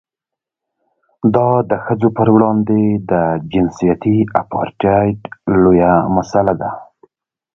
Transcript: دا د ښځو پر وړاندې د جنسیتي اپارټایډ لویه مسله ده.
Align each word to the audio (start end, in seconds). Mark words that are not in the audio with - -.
دا 1.35 1.49
د 1.69 1.71
ښځو 1.85 2.09
پر 2.17 2.27
وړاندې 2.35 2.81
د 3.11 3.13
جنسیتي 3.51 4.17
اپارټایډ 4.41 5.19
لویه 5.63 5.93
مسله 6.15 6.53
ده. 6.61 6.71